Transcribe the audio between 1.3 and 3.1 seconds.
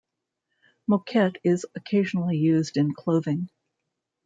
is occasionally used in